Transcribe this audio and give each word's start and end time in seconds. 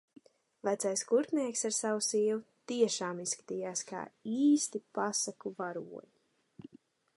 Vecais 0.67 1.01
kurpnieks 1.09 1.61
ar 1.69 1.75
savu 1.79 1.99
sievu 2.05 2.39
tiešām 2.71 3.21
izskatījās 3.25 3.85
kā 3.93 4.01
īsti 4.39 4.83
pasaku 5.01 5.55
varoņi. 5.63 6.75